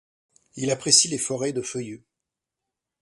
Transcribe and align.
Il 0.55 0.71
apprécie 0.71 1.09
les 1.09 1.19
forêts 1.19 1.53
de 1.53 1.61
feuillus. 1.61 2.03